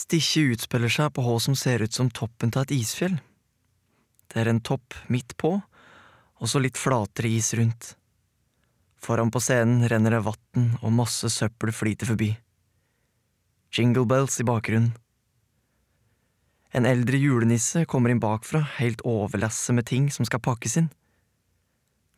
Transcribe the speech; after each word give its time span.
Stikkjet 0.00 0.54
utspiller 0.54 0.92
seg 0.92 1.10
på 1.12 1.24
hå 1.26 1.34
som 1.42 1.56
ser 1.58 1.82
ut 1.84 1.92
som 1.92 2.08
toppen 2.14 2.52
av 2.54 2.64
et 2.64 2.76
isfjell. 2.78 3.18
Det 4.30 4.38
er 4.40 4.48
en 4.48 4.62
topp 4.64 4.94
midt 5.12 5.34
på, 5.36 5.56
og 6.40 6.48
så 6.48 6.60
litt 6.62 6.78
flatere 6.80 7.28
is 7.28 7.50
rundt. 7.58 7.94
Foran 9.00 9.32
på 9.32 9.42
scenen 9.42 9.84
renner 9.90 10.14
det 10.16 10.22
vann, 10.24 10.70
og 10.80 10.94
masse 10.94 11.28
søppel 11.32 11.72
flyter 11.74 12.08
forbi. 12.08 12.30
Jingle 13.74 14.06
bells 14.08 14.38
i 14.40 14.46
bakgrunnen. 14.46 14.94
En 16.70 16.86
eldre 16.86 17.18
julenisse 17.18 17.82
kommer 17.90 18.12
inn 18.12 18.22
bakfra, 18.22 18.62
helt 18.78 19.02
overlasset 19.02 19.74
med 19.74 19.88
ting 19.90 20.06
som 20.14 20.28
skal 20.28 20.42
pakkes 20.44 20.76
inn. 20.78 20.88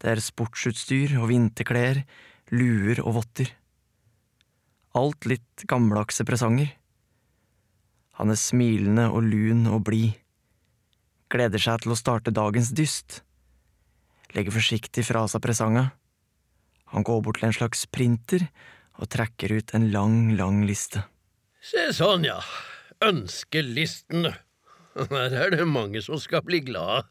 Det 0.02 0.12
er 0.12 0.22
sportsutstyr 0.22 1.16
og 1.16 1.30
vinterklær, 1.30 2.02
luer 2.52 3.00
og 3.00 3.16
votter. 3.22 3.48
Alt 4.98 5.24
litt 5.30 5.64
gammeldagse 5.70 6.26
presanger. 6.28 6.74
Han 8.20 8.32
er 8.32 8.38
smilende 8.38 9.08
og 9.10 9.24
lun 9.24 9.66
og 9.70 9.84
blid. 9.88 10.18
Gleder 11.32 11.62
seg 11.62 11.84
til 11.84 11.94
å 11.94 11.98
starte 11.98 12.34
dagens 12.34 12.72
dyst. 12.76 13.22
Legger 14.36 14.54
forsiktig 14.54 15.04
fra 15.08 15.24
seg 15.28 15.42
presanga. 15.44 15.90
Han 16.92 17.06
går 17.08 17.22
bort 17.24 17.40
til 17.40 17.48
en 17.48 17.56
slags 17.56 17.86
printer 17.88 18.44
og 19.00 19.08
trekker 19.12 19.54
ut 19.56 19.72
en 19.76 19.88
lang, 19.94 20.34
lang 20.36 20.60
liste. 20.68 21.06
Se 21.64 21.88
sånn, 21.96 22.26
ja. 22.28 22.40
Ønskelisten. 23.02 24.28
Her 25.12 25.38
er 25.38 25.56
det 25.56 25.68
mange 25.68 26.02
som 26.04 26.20
skal 26.20 26.44
bli 26.44 26.60
glade. 26.66 27.06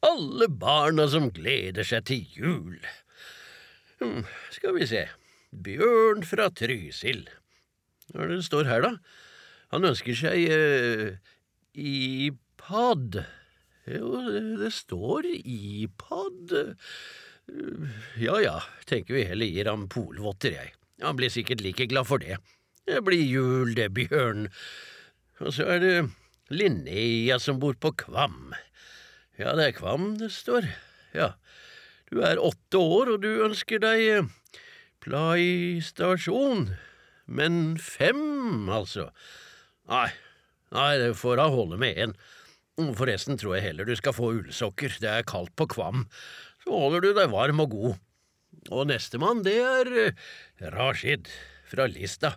Alle 0.00 0.48
barna 0.48 1.04
som 1.12 1.28
gleder 1.36 1.84
seg 1.84 2.06
til 2.08 2.24
jul. 2.32 2.78
Hm, 4.00 4.24
skal 4.54 4.78
vi 4.78 4.88
se. 4.88 5.04
Bjørn 5.50 6.24
fra 6.24 6.48
Trysil. 6.56 7.26
Hva 8.10 8.24
er 8.24 8.32
det 8.32 8.40
det 8.40 8.46
står 8.48 8.70
her, 8.70 8.86
da? 8.86 8.94
Han 9.70 9.86
ønsker 9.90 10.16
seg 10.18 10.46
eh, 10.50 11.18
iPad. 11.78 13.22
Jo, 13.90 14.10
det, 14.60 14.72
står 14.74 15.28
iPad. 15.40 16.54
Ja 18.20 18.38
ja, 18.42 18.56
tenker 18.86 19.16
vi 19.16 19.26
heller 19.26 19.48
gir 19.50 19.70
ham 19.70 19.88
polvotter, 19.90 20.54
jeg. 20.58 20.74
Han 21.02 21.16
blir 21.18 21.32
sikkert 21.32 21.62
like 21.64 21.86
glad 21.90 22.06
for 22.06 22.22
det. 22.22 22.38
Det 22.86 23.00
blir 23.06 23.22
jul, 23.22 23.72
det, 23.76 23.88
Bjørn. 23.96 24.48
Og 25.40 25.54
så 25.56 25.66
er 25.76 25.82
det 25.82 25.94
Linnea 26.50 27.38
som 27.40 27.60
bor 27.62 27.76
på 27.78 27.94
Kvam. 28.04 28.52
Ja, 29.38 29.54
det 29.56 29.70
er 29.70 29.78
Kvam 29.78 30.16
det 30.20 30.32
står. 30.34 30.66
Ja. 31.16 31.32
Du 32.10 32.20
er 32.26 32.42
åtte 32.42 32.78
år, 32.78 33.14
og 33.14 33.22
du 33.22 33.44
ønsker 33.46 33.80
deg 33.82 34.02
eh, 34.02 34.30
PlayStation. 35.00 36.72
Men 37.30 37.78
fem, 37.78 38.68
altså. 38.68 39.08
Nei, 39.90 40.10
nei, 40.74 40.90
det 41.02 41.14
får 41.18 41.40
da 41.40 41.48
holde 41.50 41.78
med 41.80 41.98
én. 41.98 42.14
Forresten 42.96 43.36
tror 43.40 43.56
jeg 43.56 43.66
heller 43.68 43.88
du 43.88 43.96
skal 43.98 44.14
få 44.16 44.30
ullsokker, 44.38 44.94
det 45.02 45.10
er 45.10 45.26
kaldt 45.28 45.52
på 45.58 45.66
Kvam. 45.74 46.06
Så 46.64 46.72
holder 46.72 47.04
du 47.04 47.10
deg 47.16 47.32
varm 47.32 47.62
og 47.64 47.74
god. 47.74 47.98
Og 48.70 48.86
nestemann, 48.90 49.42
det 49.46 49.56
er 49.62 49.90
eh, 50.06 50.24
Rashid 50.74 51.28
fra 51.70 51.86
Lista. 51.90 52.34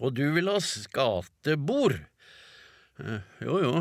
Og 0.00 0.14
du 0.16 0.24
vil 0.34 0.50
ha 0.50 0.58
skatebord. 0.62 1.98
Eh, 3.00 3.20
Jo 3.44 3.58
jo, 3.62 3.74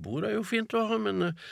bord 0.00 0.26
er 0.28 0.36
jo 0.36 0.44
fint 0.46 0.74
å 0.76 0.86
ha, 0.90 0.98
men 1.02 1.30
eh, 1.30 1.48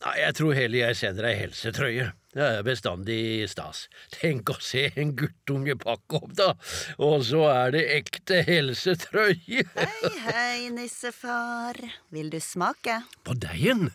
Nei, 0.00 0.16
jeg 0.22 0.36
tror 0.38 0.56
heller 0.56 0.80
jeg 0.86 0.96
sender 0.96 1.26
ei 1.28 1.36
helsetrøye. 1.42 2.06
Det 2.32 2.44
er 2.46 2.62
bestandig 2.64 3.48
stas. 3.50 3.82
Tenk 4.14 4.52
å 4.52 4.54
se 4.62 4.86
en 5.02 5.10
guttunge 5.18 5.74
pakke 5.82 6.20
opp, 6.22 6.30
da, 6.38 6.54
og 7.02 7.24
så 7.26 7.42
er 7.50 7.74
det 7.74 7.82
ekte 7.98 8.38
helsetrøye. 8.46 9.66
Hei, 9.74 10.12
hei, 10.24 10.70
nissefar. 10.72 11.76
Vil 12.14 12.30
du 12.32 12.38
smake? 12.40 13.02
På 13.26 13.36
deigen? 13.36 13.90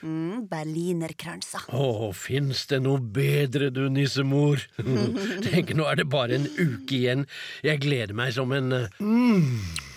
Mm, 0.00 0.46
Berlinerkransa. 0.48 1.66
Å, 1.76 2.08
fins 2.16 2.64
det 2.70 2.80
noe 2.86 3.02
bedre, 3.02 3.68
du 3.74 3.82
nissemor? 3.92 4.64
Tenk, 5.50 5.74
nå 5.76 5.90
er 5.90 6.00
det 6.00 6.08
bare 6.08 6.40
en 6.40 6.48
uke 6.56 7.02
igjen. 7.02 7.28
Jeg 7.66 7.84
gleder 7.84 8.16
meg 8.16 8.32
som 8.38 8.56
en 8.56 8.72
eh, 8.78 9.00
mm. 9.02 9.89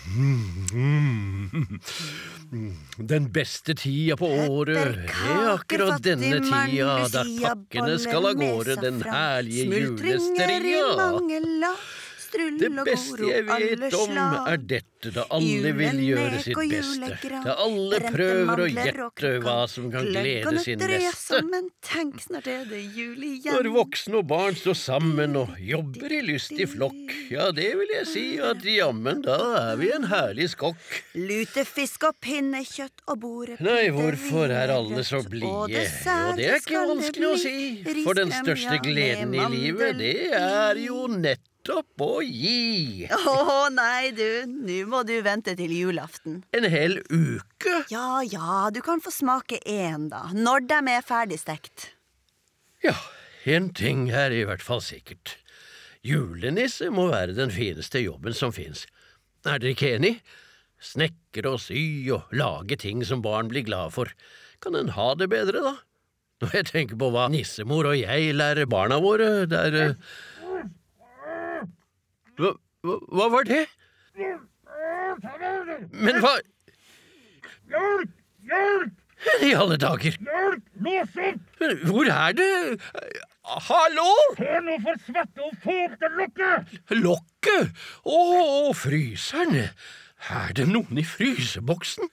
Den 2.98 3.32
beste 3.32 3.74
tida 3.74 4.16
på 4.20 4.28
året. 4.28 5.08
Er 5.08 5.48
akkurat 5.54 6.02
denne 6.04 6.40
tida 6.44 7.08
der 7.14 7.30
pakkene 7.40 7.96
skal 8.02 8.30
av 8.30 8.38
gårde 8.38 8.76
den 8.82 9.00
herlige 9.06 9.64
Smultringer 9.70 10.20
Strull 12.34 12.56
Det 12.58 12.70
beste 12.86 13.28
jeg 13.28 13.44
vet 13.46 13.94
om, 13.94 14.16
er 14.18 14.58
dette, 14.58 15.10
da 15.14 15.24
alle 15.36 15.70
vil 15.76 16.00
gjøre 16.02 16.40
sitt 16.42 16.58
beste. 16.58 17.30
Da 17.44 17.54
alle 17.62 18.00
prøver 18.08 18.62
å 18.64 18.66
gjette 18.66 19.30
hva 19.44 19.56
som 19.70 19.86
kan 19.92 20.08
glede 20.08 20.62
sin 20.64 20.80
neste. 20.82 21.12
sammen, 21.20 21.68
tenk 21.84 22.18
snart 22.24 22.48
er 22.50 22.64
det 22.70 22.80
jul 22.96 23.22
igjen. 23.22 23.54
Når 23.54 23.70
voksne 23.76 24.18
og 24.18 24.26
barn 24.32 24.58
står 24.58 24.78
sammen 24.80 25.38
og 25.38 25.54
jobber 25.62 26.16
i 26.16 26.20
lystig 26.26 26.66
flokk, 26.74 27.14
ja, 27.30 27.50
det 27.54 27.70
vil 27.78 27.94
jeg 28.00 28.10
si 28.10 28.26
at 28.42 28.66
jammen, 28.66 29.22
da 29.22 29.38
er 29.60 29.78
vi 29.78 29.92
en 29.94 30.08
herlig 30.10 30.50
skokk. 30.56 30.82
Lutefisk 31.14 32.08
og 32.10 32.18
pinnekjøtt 32.24 33.06
og 33.06 33.22
bordet 33.22 33.60
Nei, 33.62 33.86
hvorfor 33.94 34.50
er 34.50 34.74
alle 34.74 35.06
så 35.06 35.22
blide? 35.22 35.70
Jo, 35.70 35.86
det 36.34 36.50
er 36.50 36.58
ikke 36.58 36.86
vanskelig 36.90 37.30
å 37.30 37.34
si, 37.38 37.56
for 38.02 38.18
den 38.18 38.34
største 38.34 38.80
gleden 38.82 39.34
i 39.38 39.50
livet, 39.54 40.00
det 40.02 40.16
er 40.34 40.82
jo 40.82 41.06
nettopp 41.14 41.53
å 41.72 42.20
gi. 42.22 43.06
Å 43.08 43.68
nei, 43.72 44.12
du, 44.12 44.44
nå 44.46 44.80
må 44.90 45.02
du 45.06 45.14
vente 45.24 45.54
til 45.56 45.72
julaften. 45.72 46.42
En 46.52 46.66
hel 46.68 46.98
uke. 47.08 47.84
Ja 47.92 48.22
ja, 48.22 48.70
du 48.74 48.80
kan 48.84 49.00
få 49.00 49.12
smake 49.14 49.60
én, 49.64 50.08
da, 50.12 50.28
når 50.34 50.68
de 50.68 50.80
er 50.92 51.06
ferdigstekt. 51.06 51.94
Ja, 52.84 52.96
en 53.44 53.70
ting 53.72 54.10
er 54.10 54.32
i 54.32 54.44
hvert 54.44 54.62
fall 54.62 54.82
sikkert. 54.84 55.38
Julenisse 56.04 56.90
må 56.92 57.08
være 57.08 57.32
den 57.36 57.50
fineste 57.54 58.02
jobben 58.02 58.36
som 58.36 58.52
fins. 58.52 58.84
Er 59.46 59.58
dere 59.58 59.72
ikke 59.72 59.94
enig? 59.96 60.18
Snekre 60.84 61.54
og 61.54 61.62
sy 61.64 62.10
og 62.12 62.28
lage 62.36 62.76
ting 62.76 63.00
som 63.08 63.22
barn 63.24 63.48
blir 63.48 63.64
glad 63.64 63.94
for. 63.96 64.12
Kan 64.60 64.76
en 64.76 64.92
ha 64.96 65.14
det 65.16 65.30
bedre, 65.32 65.64
da? 65.64 65.74
Når 66.44 66.56
jeg 66.58 66.66
tenker 66.68 66.98
på 67.00 67.08
hva 67.14 67.28
nissemor 67.32 67.88
og 67.88 67.96
jeg 67.96 68.34
lærer 68.36 68.68
barna 68.68 68.98
våre, 69.00 69.46
det 69.48 69.60
er 69.70 69.76
eh, 69.80 70.14
hva, 72.38 72.50
hva, 72.84 72.98
hva 73.14 73.30
var 73.36 73.48
det? 73.48 73.64
Men 75.92 76.20
hva 76.22 76.34
Hjelp! 77.70 78.10
Hjelp! 78.44 79.00
i 79.42 79.54
alle 79.56 79.76
dager? 79.80 80.16
Hjelp! 80.20 80.64
Lås 80.84 81.18
opp! 81.28 81.60
Hvor 81.88 82.10
er 82.12 82.36
det? 82.36 82.50
Hallo? 83.44 84.10
Se 84.38 84.60
nå 84.64 84.78
for 84.84 85.00
svette 85.06 85.44
og 85.44 85.56
få 85.64 85.76
opp 85.86 85.96
det 86.00 86.10
lokket! 86.18 86.74
Lokket? 86.98 87.84
Å, 88.04 88.20
fryseren. 88.76 89.68
Er 90.32 90.54
det 90.56 90.66
noen 90.70 91.00
i 91.00 91.04
fryseboksen? 91.06 92.08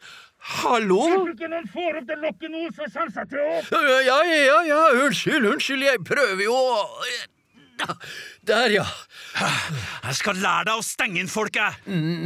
Hallo? 0.62 1.02
Hvis 1.06 1.36
ikke 1.36 1.52
noen 1.52 1.70
får 1.72 2.00
opp 2.02 2.08
det 2.10 2.18
lokket 2.24 2.54
nå, 2.54 2.64
så 2.76 2.88
kommer 2.96 3.22
jeg 3.22 3.30
til 3.34 3.44
å 3.44 3.84
Ja, 4.08 4.18
ja, 4.26 4.40
ja, 4.48 4.58
ja, 4.72 4.82
unnskyld, 5.06 5.52
unnskyld, 5.54 5.86
jeg 5.90 6.04
prøver 6.08 6.44
jo 6.48 6.56
å 6.58 6.82
Der, 8.48 8.74
ja. 8.74 8.86
Jeg 9.38 10.16
skal 10.18 10.40
lære 10.42 10.68
deg 10.72 10.80
å 10.80 10.86
stenge 10.86 11.22
inn 11.22 11.30
folk, 11.32 11.56
jeg. 11.56 11.78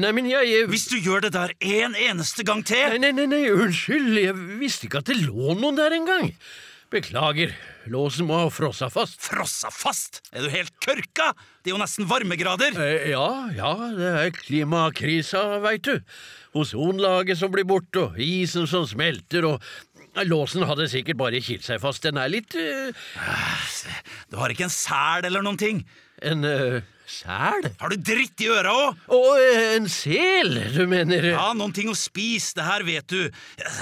Nei, 0.02 0.12
men 0.16 0.30
jeg 0.30 0.66
Hvis 0.72 0.88
du 0.92 0.96
gjør 1.00 1.26
det 1.28 1.34
der 1.36 1.56
en 1.60 1.96
eneste 1.96 2.46
gang 2.48 2.64
til. 2.66 3.00
nei, 3.02 3.12
nei, 3.16 3.28
nei, 3.32 3.44
unnskyld, 3.52 4.16
jeg 4.22 4.38
visste 4.62 4.88
ikke 4.90 5.04
at 5.04 5.12
det 5.12 5.20
lå 5.26 5.58
noen 5.60 5.80
der 5.80 5.96
engang. 5.98 6.32
Beklager, 6.94 7.52
låsen 7.92 8.28
må 8.30 8.38
ha 8.44 8.50
frossa 8.54 8.88
fast. 8.94 9.18
Frossa 9.26 9.72
fast! 9.74 10.22
Er 10.32 10.46
du 10.46 10.52
helt 10.54 10.72
kørka? 10.86 11.32
Det 11.66 11.72
er 11.72 11.74
jo 11.74 11.82
nesten 11.82 12.08
varmegrader. 12.08 12.78
Eh, 12.80 13.10
ja, 13.12 13.26
ja, 13.58 13.72
det 13.98 14.12
er 14.22 14.36
klimakrisa, 14.38 15.58
veit 15.66 15.90
du. 15.90 15.98
Ozonlaget 16.56 17.41
som 17.41 17.52
blir 17.52 17.66
borte, 17.68 18.06
og 18.06 18.22
isen 18.22 18.70
som 18.70 18.85
smelter, 18.88 19.50
og 19.50 19.66
Låsen 20.23 20.64
hadde 20.64 20.88
sikkert 20.88 21.17
bare 21.20 21.41
kilt 21.44 21.66
seg 21.67 21.82
fast. 21.84 22.03
Den 22.06 22.20
er 22.22 22.32
litt 22.32 22.56
uh... 22.56 23.06
Du 24.32 24.38
har 24.40 24.53
ikke 24.53 24.67
en 24.70 24.73
sel 24.73 25.28
eller 25.28 25.44
noen 25.44 25.59
ting. 25.59 25.82
En 26.23 26.46
uh, 26.47 26.78
sel? 27.09 27.67
Har 27.82 27.91
du 27.91 27.97
dritt 28.00 28.40
i 28.46 28.47
øra 28.53 28.72
òg? 28.72 29.02
Og 29.12 29.28
uh, 29.41 29.66
en 29.76 29.90
sel, 29.91 30.56
du 30.72 30.85
mener? 30.90 31.28
Ja, 31.34 31.50
noen 31.58 31.76
ting 31.76 31.91
å 31.91 31.97
spise, 32.00 32.56
det 32.59 32.67
her 32.70 32.85
vet 32.88 33.12
du. 33.12 33.28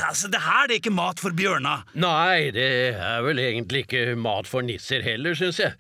Altså, 0.08 0.32
Det 0.34 0.42
her 0.42 0.68
det 0.68 0.80
er 0.80 0.82
ikke 0.82 0.96
mat 0.98 1.22
for 1.22 1.36
bjørna. 1.38 1.80
Nei, 2.02 2.50
det 2.56 2.68
er 2.98 3.22
vel 3.28 3.44
egentlig 3.44 3.86
ikke 3.86 4.06
mat 4.20 4.50
for 4.50 4.66
nisser 4.66 5.06
heller, 5.06 5.38
syns 5.38 5.62
jeg. 5.62 5.78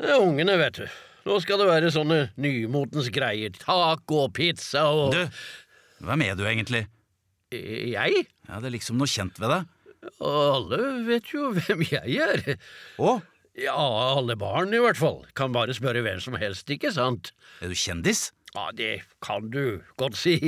Det 0.00 0.08
er 0.08 0.24
ungene, 0.24 0.56
vet 0.60 0.80
du. 0.80 0.86
Nå 1.28 1.36
skal 1.44 1.60
det 1.60 1.68
være 1.68 1.92
sånne 1.94 2.22
nymotens 2.42 3.12
greier. 3.14 3.52
Taco 3.60 4.24
og 4.24 4.32
pizza 4.34 4.88
og 4.90 5.12
Du, 5.14 5.20
hvem 6.02 6.24
er 6.26 6.34
du 6.38 6.42
egentlig? 6.48 6.86
Jeg? 7.52 8.24
Ja, 8.48 8.58
Det 8.58 8.70
er 8.70 8.74
liksom 8.74 8.98
noe 8.98 9.10
kjent 9.10 9.38
ved 9.38 9.52
deg. 9.52 9.68
Alle 10.22 10.80
vet 11.06 11.32
jo 11.34 11.50
hvem 11.56 11.84
jeg 11.90 12.18
er. 12.24 12.56
Å, 13.02 13.20
Ja, 13.60 13.76
alle 14.16 14.32
barn 14.40 14.72
i 14.72 14.80
hvert 14.80 14.96
fall. 14.96 15.18
Kan 15.36 15.52
bare 15.52 15.74
spørre 15.76 16.00
hvem 16.04 16.20
som 16.24 16.38
helst, 16.40 16.70
ikke 16.72 16.92
sant? 16.94 17.34
er 17.60 17.68
du 17.68 17.76
kjendis? 17.76 18.30
Ja, 18.56 18.70
det 18.76 19.02
kan 19.24 19.50
du 19.52 19.80
godt 20.00 20.16
si. 20.20 20.38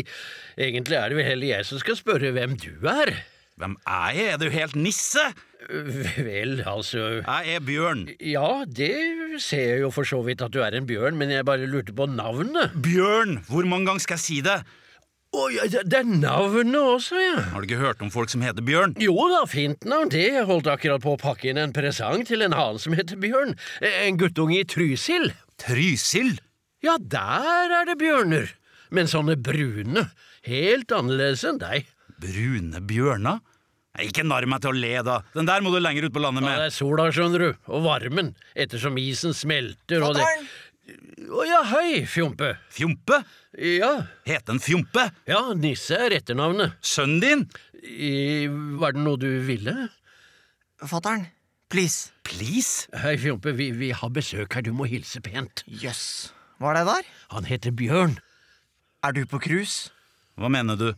Egentlig 0.60 0.96
er 0.98 1.12
det 1.12 1.18
vel 1.20 1.28
heller 1.28 1.50
jeg 1.54 1.66
som 1.68 1.80
skal 1.80 1.96
spørre 2.00 2.32
hvem 2.36 2.56
du 2.60 2.72
er. 2.88 3.12
Hvem 3.60 3.76
er 3.86 4.16
jeg? 4.16 4.30
Er 4.34 4.40
du 4.42 4.48
helt 4.50 4.74
nisse? 4.76 5.22
Vel, 5.68 6.58
altså 6.68 7.04
Jeg 7.22 7.54
er 7.54 7.62
Bjørn. 7.64 8.02
Ja, 8.20 8.64
det 8.66 8.90
ser 9.40 9.62
jeg 9.76 9.84
jo 9.84 9.92
for 9.94 10.04
så 10.08 10.18
vidt 10.26 10.42
at 10.44 10.52
du 10.52 10.58
er 10.64 10.74
en 10.76 10.88
bjørn, 10.88 11.16
men 11.16 11.30
jeg 11.32 11.46
bare 11.48 11.68
lurte 11.70 11.94
på 11.96 12.08
navnet. 12.10 12.74
Bjørn! 12.84 13.38
Hvor 13.48 13.64
mange 13.70 13.88
ganger 13.88 14.04
skal 14.04 14.18
jeg 14.18 14.24
si 14.26 14.40
det? 14.44 14.58
Å 15.34 15.44
ja, 15.50 15.64
det 15.66 15.98
er 15.98 16.06
navnet 16.06 16.76
også, 16.78 17.18
ja. 17.18 17.38
Har 17.50 17.62
du 17.62 17.66
ikke 17.66 17.80
hørt 17.80 18.02
om 18.04 18.10
folk 18.14 18.30
som 18.30 18.44
heter 18.44 18.62
Bjørn? 18.62 18.94
Jo 19.02 19.14
da, 19.32 19.40
fint 19.50 19.82
navn, 19.88 20.12
det. 20.12 20.28
Jeg 20.36 20.46
holdt 20.46 20.68
akkurat 20.70 21.02
på 21.02 21.16
å 21.16 21.20
pakke 21.20 21.50
inn 21.50 21.58
en 21.58 21.74
presang 21.74 22.22
til 22.28 22.44
en 22.46 22.54
annen 22.54 22.78
som 22.82 22.94
heter 22.94 23.18
Bjørn. 23.18 23.56
En 23.82 24.20
guttunge 24.20 24.60
i 24.60 24.68
Trysil. 24.68 25.32
Trysil? 25.58 26.36
Ja, 26.84 26.98
der 27.00 27.74
er 27.80 27.88
det 27.88 27.98
bjørner. 27.98 28.52
Men 28.94 29.10
sånne 29.10 29.34
brune. 29.40 30.06
Helt 30.46 30.94
annerledes 30.94 31.42
enn 31.48 31.58
deg. 31.62 31.88
Brune 32.20 32.82
bjørner? 32.84 33.42
Ikke 34.02 34.24
narr 34.26 34.46
meg 34.50 34.62
til 34.62 34.72
å 34.72 34.78
le, 34.78 34.94
da. 35.06 35.20
Den 35.36 35.46
der 35.46 35.62
må 35.62 35.70
du 35.70 35.78
lenger 35.78 36.08
ut 36.08 36.14
på 36.14 36.22
landet 36.22 36.42
med. 36.42 36.50
Ja, 36.50 36.64
det 36.64 36.72
er 36.72 36.74
sola, 36.74 37.06
skjønner 37.14 37.44
du, 37.44 37.50
og 37.70 37.84
varmen, 37.86 38.32
ettersom 38.58 38.98
isen 38.98 39.34
smelter 39.38 40.02
og 40.02 40.16
det! 40.18 40.26
Å 40.84 41.44
ja, 41.48 41.62
hei, 41.70 42.02
Fjompe. 42.10 42.50
Fjompe? 42.72 43.22
Ja, 43.56 43.92
Het 44.28 44.44
den 44.50 44.58
Fjompe? 44.60 45.06
ja, 45.26 45.40
Nisse 45.56 45.96
er 45.96 46.12
etternavnet. 46.18 46.74
Sønnen 46.84 47.20
din? 47.22 47.44
I, 47.84 48.46
var 48.80 48.92
det 48.92 49.04
noe 49.04 49.16
du 49.20 49.28
ville? 49.46 49.72
Fatter'n, 50.84 51.24
please. 51.72 52.10
Please? 52.28 52.88
Hei, 53.00 53.14
Fjompe, 53.20 53.54
vi, 53.56 53.70
vi 53.72 53.90
har 53.96 54.12
besøk 54.12 54.52
her, 54.58 54.64
du 54.66 54.72
må 54.76 54.84
hilse 54.90 55.22
pent. 55.24 55.64
Jøss. 55.66 56.32
Hva 56.60 56.74
er 56.74 56.80
det 56.82 56.84
der? 56.90 57.08
Han 57.32 57.48
heter 57.48 57.72
Bjørn. 57.76 58.18
Er 59.04 59.16
du 59.16 59.24
på 59.28 59.40
cruise? 59.40 59.88
Hva 60.36 60.50
mener 60.52 60.76
du? 60.80 60.90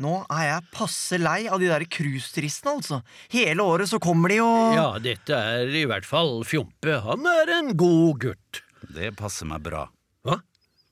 Nå 0.00 0.14
er 0.32 0.46
jeg 0.46 0.68
passe 0.72 1.18
lei 1.20 1.42
av 1.52 1.58
de 1.60 1.66
der 1.68 1.82
cruiseturistene, 1.84 2.78
altså. 2.78 3.02
Hele 3.34 3.66
året 3.66 3.90
så 3.90 3.98
kommer 4.00 4.32
de 4.32 4.38
og 4.40 4.72
Ja, 4.78 4.86
dette 5.02 5.36
er 5.36 5.68
i 5.76 5.82
hvert 5.90 6.06
fall 6.08 6.40
Fjompe. 6.48 6.94
Han 7.04 7.26
er 7.28 7.52
en 7.58 7.74
god 7.76 8.22
gutt. 8.22 8.62
Det 8.88 9.12
passer 9.18 9.48
meg 9.48 9.62
bra. 9.66 9.86
Hva? 10.24 10.40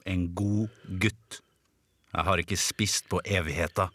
En 0.09 0.29
god 0.37 0.73
gutt. 1.01 1.41
Jeg 2.13 2.25
har 2.25 2.41
ikke 2.41 2.59
spist 2.61 3.09
på 3.11 3.21
evigheta. 3.25 3.89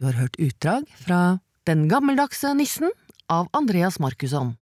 Du 0.00 0.06
har 0.08 0.16
hørt 0.16 0.38
utdrag 0.40 0.88
fra 1.02 1.40
Den 1.68 1.88
gammeldagse 1.90 2.54
nissen 2.56 2.88
av 3.28 3.50
Andreas 3.52 3.98
Markusson. 4.00 4.54